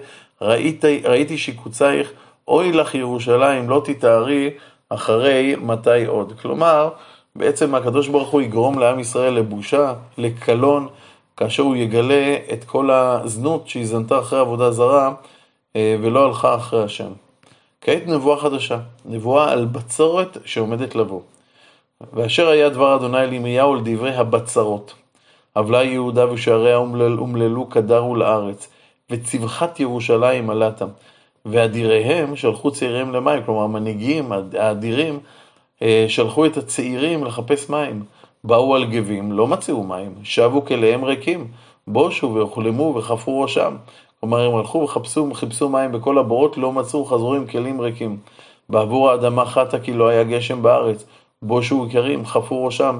ראיתי, 0.41 1.01
ראיתי 1.05 1.37
שיקוצייך, 1.37 2.11
אוי 2.47 2.71
לך 2.71 2.95
ירושלים, 2.95 3.69
לא 3.69 3.81
תתארי 3.85 4.49
אחרי 4.89 5.55
מתי 5.61 6.05
עוד. 6.05 6.33
כלומר, 6.41 6.89
בעצם 7.35 7.75
הקדוש 7.75 8.07
ברוך 8.07 8.29
הוא 8.29 8.41
יגרום 8.41 8.79
לעם 8.79 8.99
ישראל 8.99 9.33
לבושה, 9.33 9.93
לקלון, 10.17 10.87
כאשר 11.37 11.63
הוא 11.63 11.75
יגלה 11.75 12.37
את 12.53 12.63
כל 12.63 12.91
הזנות 12.91 13.67
שהיא 13.67 13.85
זנתה 13.85 14.19
אחרי 14.19 14.39
עבודה 14.39 14.71
זרה, 14.71 15.13
אה, 15.75 15.95
ולא 16.01 16.25
הלכה 16.25 16.55
אחרי 16.55 16.83
השם. 16.83 17.11
כעת 17.81 18.07
נבואה 18.07 18.37
חדשה, 18.37 18.77
נבואה 19.05 19.51
על 19.51 19.65
בצורת 19.65 20.37
שעומדת 20.45 20.95
לבוא. 20.95 21.21
ואשר 22.13 22.47
היה 22.47 22.69
דבר 22.69 22.95
אדוני 22.95 23.27
לימיהו 23.27 23.73
על 23.73 23.79
דברי 23.83 24.15
הבצרות. 24.15 24.93
עבלה 25.55 25.83
יהודה 25.83 26.31
ושעריה 26.31 26.75
אומללו 26.75 27.69
כדרו 27.69 28.15
לארץ, 28.15 28.67
וצבחת 29.09 29.79
ירושלים 29.79 30.49
עלתה. 30.49 30.85
ואדיריהם 31.45 32.35
שלחו 32.35 32.71
צעיריהם 32.71 33.13
למים, 33.13 33.43
כלומר 33.43 33.63
המנהיגים, 33.63 34.31
האדירים, 34.57 35.19
אה, 35.81 36.05
שלחו 36.07 36.45
את 36.45 36.57
הצעירים 36.57 37.23
לחפש 37.23 37.69
מים. 37.69 38.03
באו 38.43 38.75
על 38.75 38.85
גבים, 38.85 39.31
לא 39.31 39.47
מצאו 39.47 39.83
מים, 39.83 40.13
שבו 40.23 40.65
כליהם 40.65 41.05
ריקים, 41.05 41.47
בושו 41.87 42.33
והוחלמו 42.33 42.93
וחפרו 42.95 43.41
ראשם. 43.41 43.75
כלומר, 44.19 44.45
הם 44.45 44.55
הלכו 44.55 44.77
וחיפשו 44.77 45.29
חיפשו 45.33 45.69
מים 45.69 45.91
בכל 45.91 46.17
הבורות, 46.17 46.57
לא 46.57 46.71
מצאו, 46.71 47.05
חזרו 47.05 47.33
עם 47.33 47.47
כלים 47.47 47.81
ריקים. 47.81 48.17
בעבור 48.69 49.09
האדמה 49.09 49.45
חטא 49.45 49.79
כי 49.79 49.93
לא 49.93 50.07
היה 50.07 50.23
גשם 50.23 50.61
בארץ, 50.61 51.05
בושו 51.41 51.85
יקרים, 51.89 52.25
חפרו 52.25 52.65
ראשם, 52.65 52.99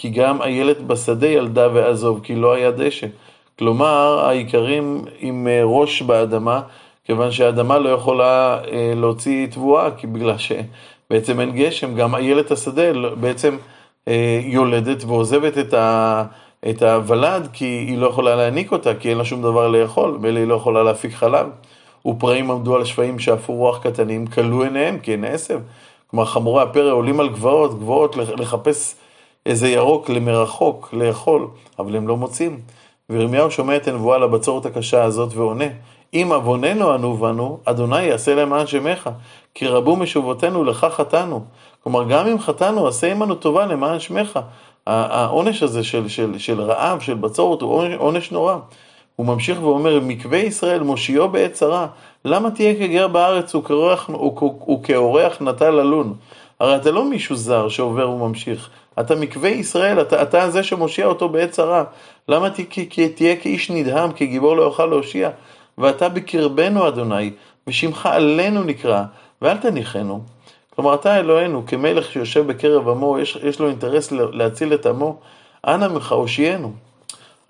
כי 0.00 0.08
גם 0.08 0.42
איילת 0.42 0.80
בשדה 0.80 1.28
ילדה 1.28 1.68
ועזוב, 1.72 2.20
כי 2.22 2.34
לא 2.34 2.52
היה 2.52 2.70
דשא. 2.70 3.06
כלומר, 3.58 4.24
האיכרים 4.24 5.04
עם 5.18 5.48
אה, 5.48 5.60
ראש 5.64 6.02
באדמה, 6.02 6.60
כיוון 7.04 7.32
שהאדמה 7.32 7.78
לא 7.78 7.88
יכולה 7.88 8.58
אה, 8.72 8.92
להוציא 8.96 9.46
תבואה, 9.46 9.90
כי 9.96 10.06
בגלל 10.06 10.34
שבעצם 10.38 11.40
אין 11.40 11.50
גשם, 11.50 11.94
גם 11.94 12.14
איילת 12.14 12.50
השדה 12.50 12.92
לא, 12.92 13.14
בעצם 13.14 13.56
אה, 14.08 14.40
יולדת 14.44 15.04
ועוזבת 15.04 15.58
את, 15.58 15.74
ה, 15.74 16.24
את 16.70 16.82
הוולד, 16.82 17.48
כי 17.52 17.64
היא 17.64 17.98
לא 17.98 18.06
יכולה 18.06 18.36
להעניק 18.36 18.72
אותה, 18.72 18.94
כי 18.94 19.10
אין 19.10 19.18
לה 19.18 19.24
שום 19.24 19.42
דבר 19.42 19.68
לאכול, 19.68 20.18
ואלה 20.22 20.40
היא 20.40 20.48
לא 20.48 20.54
יכולה 20.54 20.82
להפיק 20.82 21.14
חלב. 21.14 21.46
ופראים 22.06 22.50
עמדו 22.50 22.76
על 22.76 22.84
שפיים 22.84 23.18
שאפו 23.18 23.52
רוח 23.52 23.86
קטנים, 23.86 24.26
כלו 24.26 24.62
עיניהם, 24.62 24.98
כי 24.98 25.12
אין 25.12 25.24
עשב. 25.24 25.58
כלומר, 26.06 26.24
חמורי 26.24 26.62
הפרא 26.62 26.92
עולים 26.92 27.20
על 27.20 27.28
גבעות, 27.28 27.80
גבעות 27.80 28.16
לחפש 28.16 28.94
איזה 29.46 29.68
ירוק 29.68 30.08
למרחוק, 30.08 30.88
לאכול, 30.92 31.48
אבל 31.78 31.96
הם 31.96 32.08
לא 32.08 32.16
מוצאים. 32.16 32.60
וירמיהו 33.10 33.50
שומע 33.50 33.76
את 33.76 33.88
הנבואה 33.88 34.16
על 34.16 34.22
הבצורת 34.22 34.66
הקשה 34.66 35.04
הזאת 35.04 35.34
ועונה, 35.34 35.64
אם 36.14 36.28
עווננו 36.32 36.92
ענו 36.92 37.16
בנו, 37.16 37.58
אדוני 37.64 38.02
יעשה 38.02 38.34
למען 38.34 38.66
שמך, 38.66 39.10
כי 39.54 39.66
רבו 39.66 39.96
משובותינו 39.96 40.64
לך 40.64 40.86
חטאנו. 40.90 41.44
כלומר, 41.82 42.04
גם 42.04 42.26
אם 42.26 42.38
חטאנו, 42.38 42.88
עשה 42.88 43.12
עמנו 43.12 43.34
טובה 43.34 43.66
למען 43.66 44.00
שמך. 44.00 44.38
העונש 44.86 45.62
הזה 45.62 45.84
של, 45.84 46.08
של, 46.08 46.38
של 46.38 46.60
רעב, 46.60 47.00
של 47.00 47.14
בצורת, 47.14 47.62
הוא 47.62 47.84
עונש 47.96 48.32
נורא. 48.32 48.56
הוא 49.16 49.26
ממשיך 49.26 49.62
ואומר, 49.62 50.00
מקווה 50.02 50.38
ישראל 50.38 50.82
מושיעו 50.82 51.28
בעת 51.28 51.52
צרה, 51.52 51.86
למה 52.24 52.50
תהיה 52.50 52.74
כגר 52.74 53.08
בארץ 53.08 53.54
וכאורח 53.54 55.40
נטע 55.40 55.70
ללון? 55.70 56.14
הרי 56.60 56.76
אתה 56.76 56.90
לא 56.90 57.04
מישהו 57.04 57.36
זר 57.36 57.68
שעובר 57.68 58.10
וממשיך, 58.10 58.70
אתה 59.00 59.14
מקווה 59.14 59.48
ישראל, 59.48 60.00
אתה, 60.00 60.22
אתה 60.22 60.50
זה 60.50 60.62
שמושיע 60.62 61.06
אותו 61.06 61.28
בעת 61.28 61.50
צרה. 61.50 61.84
למה 62.28 62.50
תה, 62.50 62.62
תהיה 63.14 63.36
כאיש 63.36 63.70
נדהם, 63.70 64.12
כגיבור 64.12 64.56
לא 64.56 64.62
יוכל 64.62 64.86
להושיע? 64.86 65.30
ואתה 65.78 66.08
בקרבנו, 66.08 66.88
אדוני, 66.88 67.30
ושמך 67.66 68.06
עלינו 68.06 68.64
נקרא, 68.64 69.02
ואל 69.42 69.56
תניחנו. 69.56 70.20
כלומר, 70.74 70.94
אתה 70.94 71.18
אלוהינו, 71.18 71.66
כמלך 71.66 72.12
שיושב 72.12 72.46
בקרב 72.46 72.88
עמו, 72.88 73.18
יש, 73.18 73.38
יש 73.42 73.60
לו 73.60 73.68
אינטרס 73.68 74.12
להציל 74.12 74.74
את 74.74 74.86
עמו, 74.86 75.20
אנא 75.66 75.88
ממך 75.88 76.12
הושיענו. 76.12 76.72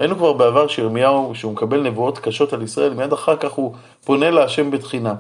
ראינו 0.01 0.17
כבר 0.17 0.33
בעבר 0.33 0.69
שירמיהו, 0.69 1.35
שהוא 1.35 1.53
מקבל 1.53 1.81
נבואות 1.81 2.19
קשות 2.19 2.53
על 2.53 2.63
ישראל, 2.63 2.95
מיד 2.95 3.13
אחר 3.13 3.37
כך 3.37 3.53
הוא 3.53 3.75
פונה 4.05 4.31
להשם 4.31 4.71
בתחינה. 4.71 5.15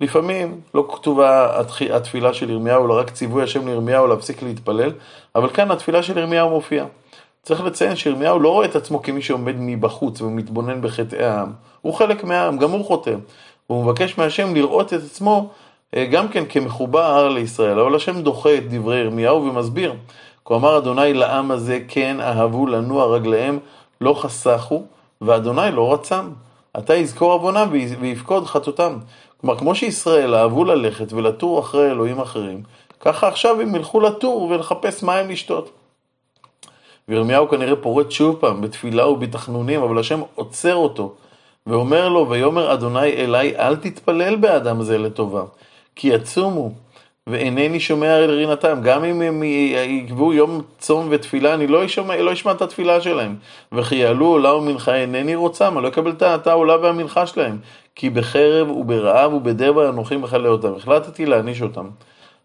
לפעמים 0.00 0.60
לא 0.74 0.88
כתובה 0.92 1.60
התפילה 1.92 2.34
של 2.34 2.50
ירמיהו, 2.50 2.86
אלא 2.86 2.98
רק 2.98 3.10
ציווי 3.10 3.42
השם 3.42 3.68
לירמיהו 3.68 4.06
להפסיק 4.06 4.42
להתפלל, 4.42 4.92
אבל 5.34 5.48
כאן 5.48 5.70
התפילה 5.70 6.02
של 6.02 6.18
ירמיהו 6.18 6.50
מופיעה. 6.50 6.86
צריך 7.42 7.64
לציין 7.64 7.96
שירמיהו 7.96 8.40
לא 8.40 8.48
רואה 8.48 8.66
את 8.66 8.76
עצמו 8.76 9.02
כמי 9.02 9.22
שעומד 9.22 9.54
מבחוץ 9.58 10.20
ומתבונן 10.20 10.82
בחטאי 10.82 11.24
העם. 11.24 11.52
הוא 11.82 11.94
חלק 11.94 12.24
מהעם, 12.24 12.58
גם 12.58 12.70
הוא 12.70 12.84
חוטא. 12.84 13.14
הוא 13.66 13.84
מבקש 13.84 14.18
מהשם 14.18 14.54
לראות 14.54 14.94
את 14.94 15.02
עצמו 15.02 15.50
אה, 15.96 16.04
גם 16.04 16.28
כן 16.28 16.44
כמחובר 16.48 17.28
לישראל. 17.28 17.78
אבל 17.78 17.94
השם 17.94 18.22
דוחה 18.22 18.54
את 18.54 18.70
דברי 18.70 18.98
ירמיהו 18.98 19.44
ומסביר. 19.44 19.94
כה 20.44 20.54
אמר 20.54 20.78
אדוני 20.78 21.14
לעם 21.14 21.50
הזה 21.50 21.78
כן 21.88 22.20
אהבו 22.20 22.66
לנוע 22.66 23.06
רגליהם 23.06 23.58
לא 24.00 24.14
חסכו, 24.14 24.82
ואדוני 25.20 25.70
לא 25.72 25.92
רצם. 25.92 26.30
עתה 26.74 26.94
יזכור 26.94 27.32
עוונם 27.32 27.68
ויפקוד 28.00 28.46
חטאותם. 28.46 28.98
כלומר, 29.40 29.58
כמו 29.58 29.74
שישראל 29.74 30.34
אהבו 30.34 30.64
ללכת 30.64 31.12
ולטור 31.12 31.60
אחרי 31.60 31.90
אלוהים 31.90 32.20
אחרים, 32.20 32.62
ככה 33.00 33.28
עכשיו 33.28 33.60
הם 33.60 33.74
ילכו 33.74 34.00
לטור 34.00 34.42
ולחפש 34.42 35.02
מים 35.02 35.30
לשתות. 35.30 35.70
וירמיהו 37.08 37.48
כנראה 37.48 37.76
פורט 37.76 38.10
שוב 38.10 38.36
פעם 38.40 38.60
בתפילה 38.60 39.08
ובתחנונים, 39.08 39.82
אבל 39.82 39.98
השם 39.98 40.20
עוצר 40.34 40.74
אותו 40.74 41.14
ואומר 41.66 42.08
לו, 42.08 42.28
ויאמר 42.28 42.72
אדוני 42.72 43.12
אליי, 43.12 43.56
אל 43.56 43.76
תתפלל 43.76 44.36
באדם 44.36 44.82
זה 44.82 44.98
לטובה, 44.98 45.42
כי 45.96 46.08
יצומו, 46.08 46.70
ואינני 47.30 47.80
שומע 47.80 48.18
אל 48.18 48.30
רינתם. 48.30 48.78
גם 48.82 49.04
אם 49.04 49.22
הם 49.22 49.42
יקבעו 49.86 50.32
יום 50.32 50.62
צום 50.78 51.08
ותפילה, 51.10 51.54
אני 51.54 51.66
לא 51.66 51.84
אשמע, 51.84 52.16
לא 52.16 52.32
אשמע 52.32 52.52
את 52.52 52.62
התפילה 52.62 53.00
שלהם. 53.00 53.36
וכי 53.72 53.96
יעלו 53.96 54.26
עולה 54.26 54.54
ומנחה, 54.54 54.94
אינני 54.94 55.34
רוצם, 55.34 55.72
אני 55.74 55.82
לא 55.82 55.88
אקבל 55.88 56.12
את 56.20 56.46
העולה 56.46 56.76
והמנחה 56.76 57.26
שלהם. 57.26 57.58
כי 57.94 58.10
בחרב 58.10 58.70
וברעב 58.70 59.34
ובדבר 59.34 59.88
אנוכי 59.88 60.16
מכלה 60.16 60.48
אותם. 60.48 60.74
החלטתי 60.76 61.26
להעניש 61.26 61.62
אותם. 61.62 61.86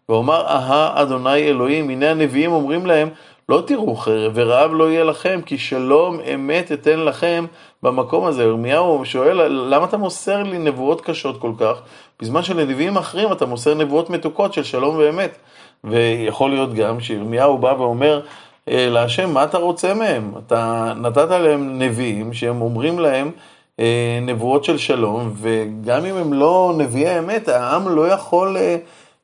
ואומר, 0.08 0.46
אהה 0.46 1.02
אדוני 1.02 1.36
אלוהים, 1.36 1.90
הנה 1.90 2.10
הנביאים 2.10 2.52
אומרים 2.52 2.86
להם, 2.86 3.08
לא 3.48 3.62
תראו 3.66 3.96
חרב 3.96 4.32
ורעב 4.34 4.70
לא 4.74 4.90
יהיה 4.90 5.04
לכם, 5.04 5.40
כי 5.46 5.58
שלום 5.58 6.20
אמת 6.34 6.72
אתן 6.72 7.00
לכם 7.00 7.46
במקום 7.82 8.24
הזה. 8.24 8.42
ירמיהו 8.42 9.04
שואל, 9.04 9.48
למה 9.48 9.84
אתה 9.84 9.96
מוסר 9.96 10.42
לי 10.42 10.58
נבואות 10.58 11.00
קשות 11.00 11.40
כל 11.40 11.52
כך, 11.58 11.80
בזמן 12.20 12.42
שלנביאים 12.42 12.96
אחרים 12.96 13.32
אתה 13.32 13.46
מוסר 13.46 13.74
נבואות 13.74 14.10
מתוקות 14.10 14.52
של 14.52 14.64
שלום 14.64 14.96
ואמת. 14.98 15.38
ויכול 15.84 16.50
להיות 16.50 16.74
גם 16.74 17.00
שירמיהו 17.00 17.58
בא 17.58 17.74
ואומר 17.78 18.20
אה, 18.68 18.88
להשם, 18.90 19.34
מה 19.34 19.44
אתה 19.44 19.58
רוצה 19.58 19.94
מהם? 19.94 20.32
אתה 20.46 20.92
נתת 20.96 21.30
להם 21.30 21.78
נביאים 21.78 22.32
שהם 22.32 22.60
אומרים 22.62 22.98
להם 22.98 23.30
אה, 23.80 24.18
נבואות 24.22 24.64
של 24.64 24.78
שלום, 24.78 25.32
וגם 25.36 26.04
אם 26.04 26.16
הם 26.16 26.32
לא 26.32 26.74
נביאי 26.78 27.18
אמת, 27.18 27.48
העם 27.48 27.88
לא 27.88 28.08
יכול... 28.08 28.56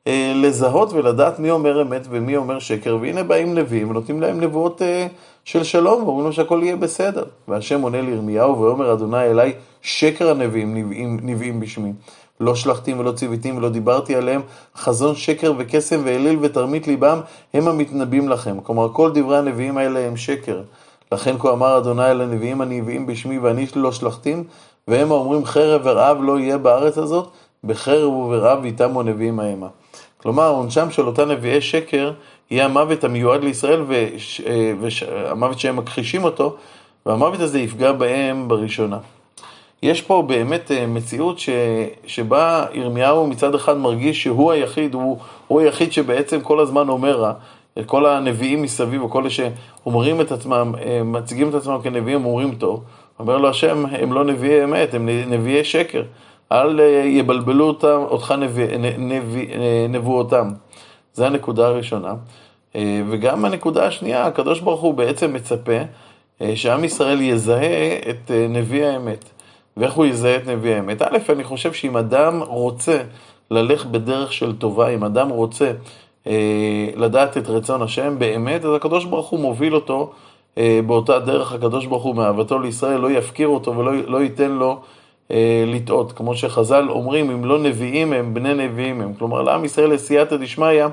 אה, 0.07 0.33
לזהות 0.35 0.93
ולדעת 0.93 1.39
מי 1.39 1.51
אומר 1.51 1.81
אמת 1.81 2.07
ומי 2.09 2.37
אומר 2.37 2.59
שקר, 2.59 2.97
והנה 3.01 3.23
באים 3.23 3.55
נביאים 3.55 3.89
ונותנים 3.89 4.21
להם 4.21 4.41
נבואות 4.41 4.81
אה, 4.81 5.07
של 5.45 5.63
שלום, 5.63 6.03
ואומרים 6.03 6.25
לו 6.25 6.33
שהכל 6.33 6.59
יהיה 6.63 6.75
בסדר. 6.75 7.23
והשם 7.47 7.81
עונה 7.81 8.01
לירמיהו 8.01 8.59
ואומר 8.59 8.93
אדוני 8.93 9.25
אליי, 9.25 9.53
שקר 9.81 10.29
הנביאים 10.29 10.75
נביאים, 10.75 11.19
נביאים 11.21 11.59
בשמי. 11.59 11.93
לא 12.39 12.55
שלחתים 12.55 12.99
ולא 12.99 13.11
ציוויתים 13.11 13.57
ולא 13.57 13.69
דיברתי 13.69 14.15
עליהם, 14.15 14.41
חזון 14.75 15.15
שקר 15.15 15.53
וקסם 15.57 16.01
ואליל 16.05 16.37
ותרמית 16.41 16.87
ליבם 16.87 17.19
הם 17.53 17.67
המתנבאים 17.67 18.29
לכם. 18.29 18.57
כלומר, 18.63 18.89
כל 18.93 19.11
דברי 19.13 19.37
הנביאים 19.37 19.77
האלה 19.77 19.99
הם 19.99 20.17
שקר. 20.17 20.61
לכן 21.11 21.35
כה 21.39 21.51
אמר 21.51 21.77
אדוני 21.77 22.11
אל 22.11 22.21
הנביאים 22.21 22.61
הנביאים 22.61 23.07
בשמי 23.07 23.37
ואני 23.37 23.65
לא 23.75 23.91
שלחתים, 23.91 24.43
והם 24.87 25.11
האומרים 25.11 25.45
חרב 25.45 25.81
ורעב 25.83 26.17
לא 26.21 26.39
יהיה 26.39 26.57
בארץ 26.57 26.97
הזאת, 26.97 27.29
בחרב 27.63 28.13
וברעב 28.13 28.65
יתמו 28.65 29.01
הנביאים 29.01 29.39
המה. 29.39 29.67
כלומר, 30.17 30.47
עונשם 30.47 30.91
של 30.91 31.07
אותם 31.07 31.31
נביאי 31.31 31.61
שקר 31.61 32.11
יהיה 32.51 32.65
המוות 32.65 33.03
המיועד 33.03 33.43
לישראל 33.43 33.81
והמוות 34.79 35.59
שהם 35.59 35.75
מכחישים 35.75 36.23
אותו, 36.23 36.55
והמוות 37.05 37.39
הזה 37.39 37.59
יפגע 37.59 37.91
בהם 37.91 38.47
בראשונה. 38.47 38.97
יש 39.83 40.01
פה 40.01 40.23
באמת 40.27 40.71
אה, 40.71 40.87
מציאות 40.87 41.39
ש, 41.39 41.49
שבה 42.05 42.65
ירמיהו 42.73 43.27
מצד 43.27 43.55
אחד 43.55 43.77
מרגיש 43.77 44.23
שהוא 44.23 44.51
היחיד, 44.51 44.93
הוא, 44.93 45.17
הוא 45.47 45.61
היחיד 45.61 45.91
שבעצם 45.91 46.41
כל 46.41 46.59
הזמן 46.59 46.89
אומר 46.89 47.17
רע. 47.17 47.33
כל 47.85 48.05
הנביאים 48.05 48.61
מסביב, 48.61 49.03
וכל 49.03 49.21
אלה 49.21 49.29
שאומרים 49.29 50.21
את 50.21 50.31
עצמם, 50.31 50.73
אה, 50.85 51.03
מציגים 51.03 51.49
את 51.49 51.53
עצמם 51.53 51.77
כנביאים, 51.83 52.25
אומרים 52.25 52.55
טוב. 52.55 52.83
אומר 53.19 53.37
לו 53.37 53.49
השם, 53.49 53.85
הם 53.85 54.13
לא 54.13 54.25
נביאי 54.25 54.63
אמת, 54.63 54.93
הם 54.93 55.09
נביאי 55.09 55.63
שקר. 55.63 56.03
אל 56.53 56.79
אה, 56.79 56.85
יבלבלו 57.05 57.67
אותם, 57.67 58.03
אותך 58.09 58.33
אה, 58.37 59.85
נבואותם. 59.89 60.47
זו 61.13 61.25
הנקודה 61.25 61.67
הראשונה. 61.67 62.13
אה, 62.75 63.01
וגם 63.09 63.45
הנקודה 63.45 63.87
השנייה, 63.87 64.25
הקדוש 64.25 64.59
ברוך 64.59 64.81
הוא 64.81 64.93
בעצם 64.93 65.33
מצפה 65.33 65.77
שעם 66.55 66.83
ישראל 66.83 67.21
יזהה 67.21 67.97
את 68.09 68.31
נביא 68.49 68.85
האמת. 68.85 69.29
ואיך 69.77 69.93
הוא 69.93 70.05
יזהה 70.05 70.35
את 70.35 70.47
נביא 70.47 70.75
האמת? 70.75 71.01
א', 71.01 71.17
אני 71.29 71.43
חושב 71.43 71.73
שאם 71.73 71.97
אדם 71.97 72.41
רוצה 72.47 72.97
ללך 73.51 73.85
בדרך 73.85 74.33
של 74.33 74.55
טובה, 74.55 74.89
אם 74.89 75.03
אדם 75.03 75.29
רוצה 75.29 75.71
לדעת 76.95 77.37
את 77.37 77.49
רצון 77.49 77.81
השם 77.81 78.19
באמת, 78.19 78.65
אז 78.65 78.75
הקדוש 78.75 79.05
ברוך 79.05 79.29
הוא 79.29 79.39
מוביל 79.39 79.75
אותו 79.75 80.11
באותה 80.85 81.19
דרך, 81.19 81.53
הקדוש 81.53 81.85
ברוך 81.85 82.03
הוא 82.03 82.15
מאהבתו 82.15 82.59
לישראל 82.59 82.99
לא 82.99 83.11
יפקיר 83.11 83.47
אותו 83.47 83.77
ולא 83.77 83.91
לא 84.07 84.21
ייתן 84.21 84.51
לו 84.51 84.79
לטעות. 85.67 86.11
כמו 86.11 86.35
שחז"ל 86.35 86.85
אומרים, 86.89 87.31
אם 87.31 87.45
לא 87.45 87.59
נביאים 87.59 88.13
הם, 88.13 88.33
בני 88.33 88.53
נביאים 88.53 89.01
הם. 89.01 89.13
כלומר, 89.13 89.41
לעם 89.41 89.65
ישראל 89.65 89.93
לסייעתא 89.93 90.37
דשמיא, 90.37 90.85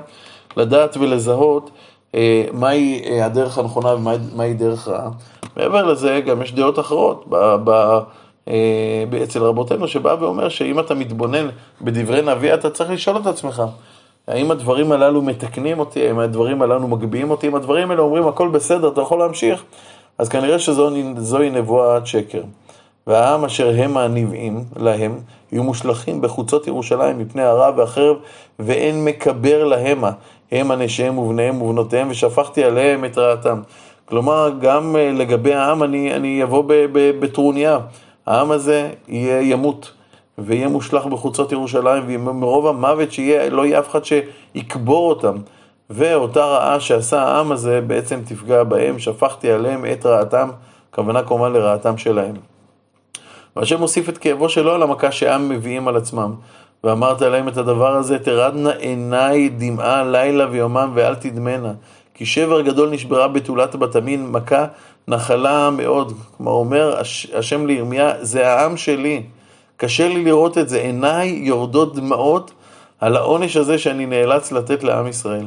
לדעת 0.57 0.97
ולזהות 0.97 1.69
אה, 2.15 2.45
מהי 2.53 3.01
אה, 3.05 3.25
הדרך 3.25 3.57
הנכונה 3.57 3.95
ומהי 3.95 4.53
דרך 4.53 4.87
רעה. 4.87 5.09
מעבר 5.57 5.85
לזה, 5.85 6.21
גם 6.25 6.41
יש 6.41 6.53
דעות 6.53 6.79
אחרות. 6.79 7.25
אה, 8.47 9.23
אצל 9.23 9.43
רבותינו, 9.43 9.87
שבא 9.87 10.15
ואומר 10.19 10.49
שאם 10.49 10.79
אתה 10.79 10.93
מתבונן 10.93 11.49
בדברי 11.81 12.21
נביא, 12.21 12.53
אתה 12.53 12.69
צריך 12.69 12.91
לשאול 12.91 13.17
את 13.17 13.27
עצמך, 13.27 13.63
האם 14.27 14.51
הדברים 14.51 14.91
הללו 14.91 15.21
מתקנים 15.21 15.79
אותי, 15.79 16.07
האם 16.07 16.19
הדברים 16.19 16.61
הללו 16.61 16.87
מגביהים 16.87 17.31
אותי, 17.31 17.47
אם 17.47 17.55
הדברים 17.55 17.91
האלה 17.91 18.01
אומרים 18.01 18.27
הכל 18.27 18.47
בסדר, 18.47 18.87
אתה 18.87 19.01
יכול 19.01 19.19
להמשיך, 19.19 19.63
אז 20.17 20.29
כנראה 20.29 20.59
שזוהי 20.59 21.49
נבואת 21.49 22.07
שקר. 22.07 22.41
והעם 23.07 23.45
אשר 23.45 23.73
הם 23.77 23.97
הנביאים 23.97 24.63
להם, 24.75 25.19
יהיו 25.51 25.63
מושלכים 25.63 26.21
בחוצות 26.21 26.67
ירושלים 26.67 27.17
מפני 27.19 27.41
הרע 27.41 27.71
והחרב, 27.77 28.15
ואין 28.59 29.05
מקבר 29.05 29.63
להמה, 29.63 30.11
הם 30.51 30.71
הנשיהם 30.71 31.17
ובניהם 31.17 31.61
ובנותיהם, 31.61 32.07
ושפכתי 32.09 32.63
עליהם 32.63 33.05
את 33.05 33.17
רעתם. 33.17 33.61
כלומר, 34.05 34.51
גם 34.61 34.95
אה, 34.95 35.11
לגבי 35.11 35.53
העם 35.53 35.83
אני, 35.83 36.15
אני 36.15 36.43
אבוא 36.43 36.63
בטרוניה. 36.93 37.79
העם 38.25 38.51
הזה 38.51 38.89
יהיה, 39.07 39.41
ימות, 39.41 39.91
ויהיה 40.37 40.67
מושלך 40.67 41.05
בחוצות 41.05 41.51
ירושלים, 41.51 42.03
ומרוב 42.07 42.67
המוות 42.67 43.11
שיהיה, 43.11 43.49
לא 43.49 43.65
יהיה 43.65 43.79
אף 43.79 43.89
אחד 43.89 43.99
שיקבור 44.05 45.09
אותם. 45.09 45.35
ואותה 45.89 46.45
רעה 46.45 46.79
שעשה 46.79 47.21
העם 47.21 47.51
הזה 47.51 47.81
בעצם 47.81 48.19
תפגע 48.25 48.63
בהם, 48.63 48.99
שפכתי 48.99 49.51
עליהם 49.51 49.85
את 49.91 50.05
רעתם, 50.05 50.49
כוונה 50.91 51.23
כמובן 51.23 51.53
לרעתם 51.53 51.97
שלהם. 51.97 52.50
והשם 53.55 53.79
מוסיף 53.79 54.09
את 54.09 54.17
כאבו 54.17 54.49
שלו 54.49 54.71
על 54.71 54.83
המכה 54.83 55.11
שעם 55.11 55.49
מביאים 55.49 55.87
על 55.87 55.97
עצמם. 55.97 56.33
ואמרת 56.83 57.21
להם 57.21 57.47
את 57.47 57.57
הדבר 57.57 57.95
הזה, 57.95 58.19
תרדנה 58.19 58.71
עיניי 58.71 59.49
דמעה 59.49 60.03
לילה 60.03 60.47
ויומם 60.51 60.91
ואל 60.93 61.15
תדמנה. 61.15 61.73
כי 62.13 62.25
שבר 62.25 62.61
גדול 62.61 62.89
נשברה 62.89 63.27
בתולת 63.27 63.75
בתמין, 63.75 64.31
מכה 64.31 64.65
נחלה 65.07 65.69
מאוד. 65.69 66.13
כלומר, 66.37 66.51
אומר 66.51 66.99
השם 67.33 67.65
לירמיה, 67.65 68.13
זה 68.21 68.47
העם 68.47 68.77
שלי. 68.77 69.23
קשה 69.77 70.07
לי 70.07 70.23
לראות 70.23 70.57
את 70.57 70.69
זה, 70.69 70.81
עיניי 70.81 71.29
יורדות 71.29 71.95
דמעות 71.95 72.51
על 72.99 73.15
העונש 73.15 73.57
הזה 73.57 73.77
שאני 73.77 74.05
נאלץ 74.05 74.51
לתת 74.51 74.83
לעם 74.83 75.07
ישראל. 75.07 75.45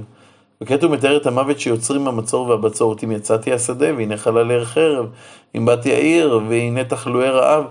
וכעת 0.61 0.83
הוא 0.83 0.91
מתאר 0.91 1.17
את 1.17 1.27
המוות 1.27 1.61
שיוצרים 1.61 2.09
המצור 2.09 2.49
והבצורת. 2.49 3.05
אם 3.05 3.13
יצאתי 3.13 3.53
השדה, 3.53 3.87
והנה 3.97 4.17
חללי 4.17 4.65
חרב, 4.65 5.07
אם 5.57 5.65
באתי 5.65 5.93
העיר, 5.93 6.41
והנה 6.49 6.85
תחלואי 6.85 7.29
רעב, 7.29 7.65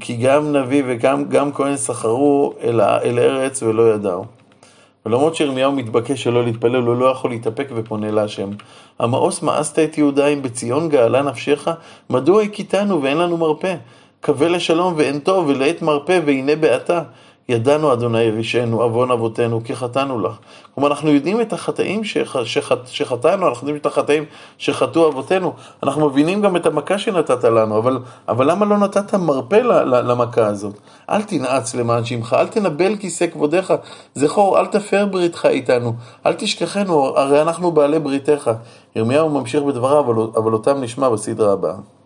כי 0.00 0.16
גם 0.16 0.56
נביא 0.56 0.82
וגם 0.86 1.52
כהן 1.52 1.76
סחרו 1.76 2.52
אל, 2.62 2.80
אל 2.80 3.18
ארץ 3.18 3.62
ולא 3.62 3.94
ידעו. 3.94 4.24
ולמרות 5.06 5.36
שירמיהו 5.36 5.72
מתבקש 5.72 6.22
שלא 6.22 6.44
להתפלל, 6.44 6.82
הוא 6.82 6.96
לא 6.96 7.06
יכול 7.06 7.30
להתאפק 7.30 7.68
ופונה 7.74 8.10
להשם. 8.10 8.50
המאוס 8.98 9.42
מאסת 9.42 9.78
את 9.78 9.98
יהודה 9.98 10.26
אם 10.26 10.42
בציון 10.42 10.88
גאלה 10.88 11.22
נפשך, 11.22 11.68
מדוע 12.10 12.42
הכיתנו 12.42 13.02
ואין 13.02 13.18
לנו 13.18 13.36
מרפא? 13.36 13.74
קווה 14.20 14.48
לשלום 14.48 14.94
ואין 14.96 15.18
טוב, 15.18 15.48
ולעת 15.48 15.82
מרפא 15.82 16.20
והנה 16.26 16.56
בעתה. 16.56 17.02
ידענו 17.48 17.92
אדוני 17.92 18.22
ירישנו, 18.22 18.82
עוון 18.82 19.10
אבותינו, 19.10 19.60
כי 19.64 19.76
חטאנו 19.76 20.20
לך. 20.20 20.32
כלומר, 20.74 20.90
אנחנו 20.90 21.10
יודעים 21.10 21.40
את 21.40 21.52
החטאים 21.52 22.04
שח, 22.04 22.44
שח, 22.44 22.70
שחטאנו, 22.86 23.48
אנחנו 23.48 23.66
יודעים 23.66 23.76
את 23.76 23.86
החטאים 23.86 24.24
שחטאו 24.58 25.08
אבותינו. 25.08 25.52
אנחנו 25.82 26.08
מבינים 26.10 26.42
גם 26.42 26.56
את 26.56 26.66
המכה 26.66 26.98
שנתת 26.98 27.44
לנו, 27.44 27.78
אבל, 27.78 27.98
אבל 28.28 28.50
למה 28.50 28.66
לא 28.66 28.78
נתת 28.78 29.14
מרפא 29.14 29.56
למכה 29.86 30.46
הזאת? 30.46 30.74
אל 31.10 31.22
תנעץ 31.22 31.74
למען 31.74 32.04
שמך, 32.04 32.36
אל 32.38 32.46
תנבל 32.46 32.96
כיסא 32.96 33.26
כבודיך, 33.26 33.72
זכור, 34.14 34.60
אל 34.60 34.66
תפר 34.66 35.06
בריתך 35.06 35.46
איתנו, 35.46 35.94
אל 36.26 36.32
תשכחנו, 36.32 37.18
הרי 37.18 37.42
אנחנו 37.42 37.72
בעלי 37.72 37.98
בריתך. 37.98 38.50
ירמיהו 38.96 39.28
ממשיך 39.28 39.62
בדבריו, 39.62 40.00
אבל, 40.00 40.14
אבל 40.36 40.52
אותם 40.52 40.80
נשמע 40.80 41.08
בסדרה 41.08 41.52
הבאה. 41.52 41.99